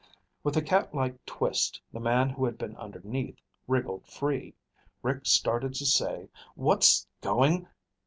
With 0.43 0.57
a 0.57 0.63
catlike 0.63 1.23
twist 1.27 1.79
the 1.93 1.99
man 1.99 2.31
who 2.31 2.43
had 2.43 2.57
been 2.57 2.75
underneath 2.75 3.37
wriggled 3.67 4.07
free. 4.07 4.55
Rick 5.03 5.27
started 5.27 5.75
to 5.75 5.85
say, 5.85 6.27
"What's 6.55 7.05
going..." 7.21 7.67